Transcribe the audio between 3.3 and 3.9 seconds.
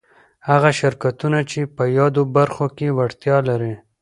ولري